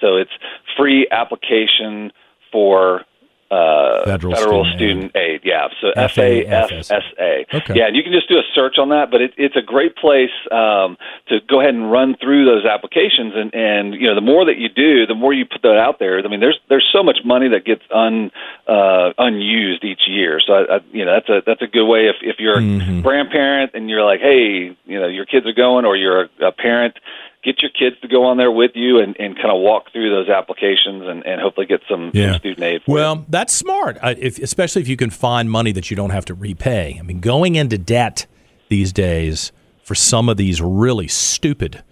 So 0.00 0.16
it's 0.16 0.32
free 0.78 1.06
application 1.10 2.10
for 2.50 3.04
uh, 3.50 4.04
federal, 4.04 4.34
federal 4.34 4.64
student, 4.74 5.12
student 5.12 5.16
aid. 5.16 5.40
Yeah, 5.44 5.68
so 5.80 5.92
F 5.96 6.18
A 6.18 6.46
F 6.46 6.72
S 6.72 6.90
A. 7.18 7.46
Yeah, 7.74 7.86
and 7.86 7.96
you 7.96 8.02
can 8.02 8.12
just 8.12 8.28
do 8.28 8.38
a 8.38 8.42
search 8.54 8.78
on 8.78 8.88
that, 8.90 9.10
but 9.10 9.20
it, 9.20 9.32
it's 9.36 9.56
a 9.56 9.62
great 9.62 9.96
place 9.96 10.34
um, 10.50 10.96
to 11.28 11.38
go 11.48 11.60
ahead 11.60 11.74
and 11.74 11.90
run 11.90 12.16
through 12.20 12.44
those 12.44 12.64
applications. 12.64 13.34
And, 13.34 13.54
and 13.54 13.94
you 13.94 14.06
know, 14.08 14.14
the 14.14 14.20
more 14.20 14.44
that 14.44 14.56
you 14.58 14.68
do, 14.68 15.06
the 15.06 15.14
more 15.14 15.32
you 15.32 15.44
put 15.44 15.62
that 15.62 15.78
out 15.78 15.98
there. 15.98 16.18
I 16.18 16.28
mean, 16.28 16.40
there's 16.40 16.58
there's 16.68 16.88
so 16.92 17.02
much 17.02 17.18
money 17.24 17.48
that 17.48 17.64
gets 17.64 17.82
un 17.92 18.30
uh, 18.66 19.12
unused 19.18 19.84
each 19.84 20.08
year. 20.08 20.40
So 20.44 20.52
I, 20.52 20.76
I, 20.76 20.80
you 20.92 21.04
know, 21.04 21.12
that's 21.12 21.28
a 21.28 21.42
that's 21.46 21.62
a 21.62 21.66
good 21.66 21.86
way 21.86 22.08
if 22.08 22.16
if 22.22 22.36
you're 22.38 22.56
mm-hmm. 22.58 22.98
a 22.98 23.02
grandparent 23.02 23.72
and 23.74 23.88
you're 23.88 24.04
like, 24.04 24.20
hey, 24.20 24.76
you 24.84 25.00
know, 25.00 25.06
your 25.06 25.26
kids 25.26 25.46
are 25.46 25.52
going, 25.52 25.84
or 25.84 25.96
you're 25.96 26.22
a, 26.22 26.46
a 26.48 26.52
parent 26.52 26.96
get 27.42 27.62
your 27.62 27.70
kids 27.70 27.96
to 28.02 28.08
go 28.08 28.24
on 28.24 28.36
there 28.36 28.50
with 28.50 28.72
you 28.74 28.98
and, 28.98 29.16
and 29.18 29.36
kind 29.36 29.50
of 29.50 29.60
walk 29.60 29.92
through 29.92 30.10
those 30.10 30.28
applications 30.28 31.04
and, 31.06 31.24
and 31.24 31.40
hopefully 31.40 31.66
get 31.66 31.80
some, 31.88 32.10
yeah. 32.12 32.32
some 32.32 32.38
student 32.40 32.62
aid. 32.62 32.82
well, 32.86 33.16
you. 33.16 33.26
that's 33.28 33.52
smart, 33.52 33.98
uh, 34.02 34.14
if, 34.18 34.38
especially 34.38 34.82
if 34.82 34.88
you 34.88 34.96
can 34.96 35.10
find 35.10 35.50
money 35.50 35.72
that 35.72 35.90
you 35.90 35.96
don't 35.96 36.10
have 36.10 36.24
to 36.26 36.34
repay. 36.34 36.96
I 36.98 37.02
mean, 37.02 37.20
going 37.20 37.54
into 37.54 37.78
debt 37.78 38.26
these 38.68 38.92
days 38.92 39.52
for 39.82 39.94
some 39.94 40.28
of 40.28 40.36
these 40.36 40.60
really 40.60 41.08
stupid 41.08 41.82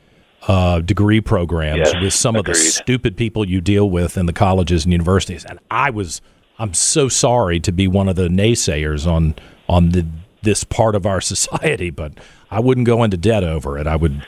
uh, 0.48 0.80
degree 0.80 1.20
programs 1.20 1.78
yes, 1.78 2.02
with 2.02 2.12
some 2.12 2.36
agreed. 2.36 2.56
of 2.56 2.62
the 2.62 2.68
stupid 2.68 3.16
people 3.16 3.48
you 3.48 3.60
deal 3.60 3.88
with 3.88 4.16
in 4.16 4.26
the 4.26 4.32
colleges 4.32 4.84
and 4.84 4.92
universities. 4.92 5.44
And 5.44 5.58
I 5.70 5.90
was, 5.90 6.20
I'm 6.58 6.74
so 6.74 7.08
sorry 7.08 7.60
to 7.60 7.72
be 7.72 7.88
one 7.88 8.08
of 8.08 8.16
the 8.16 8.28
naysayers 8.28 9.06
on 9.06 9.36
on 9.68 9.90
the 9.90 10.06
this 10.42 10.62
part 10.62 10.94
of 10.94 11.06
our 11.06 11.20
society, 11.22 11.90
but 11.90 12.12
I 12.50 12.60
wouldn't 12.60 12.86
go 12.86 13.02
into 13.02 13.16
debt 13.16 13.44
over 13.44 13.78
it. 13.78 13.86
I 13.86 13.96
would 13.96 14.26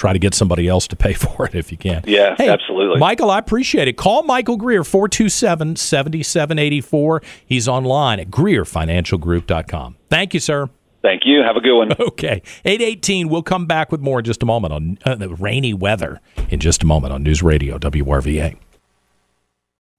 try 0.00 0.14
to 0.14 0.18
get 0.18 0.34
somebody 0.34 0.66
else 0.66 0.88
to 0.88 0.96
pay 0.96 1.12
for 1.24 1.46
it 1.46 1.54
if 1.54 1.70
you 1.70 1.78
can. 1.78 2.02
Yeah, 2.06 2.34
hey, 2.36 2.48
absolutely. 2.48 2.98
Michael, 2.98 3.30
I 3.30 3.38
appreciate 3.38 3.86
it. 3.86 3.96
Call 3.96 4.22
Michael 4.22 4.56
Greer, 4.56 4.82
427 4.82 5.76
7784. 5.76 7.22
He's 7.44 7.68
online 7.68 8.18
at 8.18 8.30
GreerFinancialGroup.com. 8.30 9.96
Thank 10.08 10.34
you, 10.34 10.40
sir. 10.40 10.68
Thank 11.02 11.22
you. 11.24 11.42
Have 11.42 11.56
a 11.56 11.60
good 11.60 11.76
one. 11.76 11.90
Okay. 12.00 12.42
818. 12.64 13.28
We'll 13.28 13.42
come 13.42 13.66
back 13.66 13.92
with 13.92 14.00
more 14.00 14.18
in 14.18 14.24
just 14.24 14.42
a 14.42 14.46
moment 14.46 14.74
on 14.74 14.98
uh, 15.04 15.14
the 15.14 15.28
rainy 15.28 15.72
weather 15.72 16.20
in 16.50 16.60
just 16.60 16.82
a 16.82 16.86
moment 16.86 17.12
on 17.12 17.22
News 17.22 17.42
Radio 17.42 17.78
WRVA. 17.78 18.56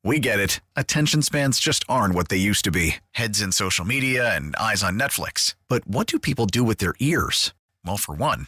We 0.03 0.19
get 0.19 0.39
it. 0.39 0.61
Attention 0.75 1.21
spans 1.21 1.59
just 1.59 1.85
aren't 1.87 2.15
what 2.15 2.29
they 2.29 2.37
used 2.37 2.65
to 2.65 2.71
be 2.71 2.95
heads 3.11 3.41
in 3.41 3.51
social 3.51 3.85
media 3.85 4.35
and 4.35 4.55
eyes 4.55 4.83
on 4.83 4.99
Netflix. 4.99 5.55
But 5.67 5.87
what 5.87 6.07
do 6.07 6.19
people 6.19 6.45
do 6.47 6.63
with 6.63 6.79
their 6.79 6.95
ears? 6.99 7.53
Well, 7.85 7.97
for 7.97 8.13
one, 8.13 8.47